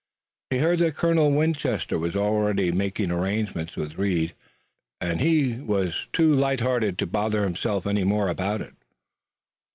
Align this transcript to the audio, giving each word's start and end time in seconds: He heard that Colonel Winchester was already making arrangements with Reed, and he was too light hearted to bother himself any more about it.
He 0.49 0.57
heard 0.57 0.79
that 0.79 0.95
Colonel 0.95 1.29
Winchester 1.31 1.99
was 1.99 2.15
already 2.15 2.71
making 2.71 3.11
arrangements 3.11 3.75
with 3.75 3.99
Reed, 3.99 4.33
and 4.99 5.21
he 5.21 5.57
was 5.57 6.07
too 6.11 6.33
light 6.33 6.61
hearted 6.61 6.97
to 6.97 7.05
bother 7.05 7.43
himself 7.43 7.85
any 7.85 8.03
more 8.03 8.27
about 8.27 8.61
it. 8.61 8.73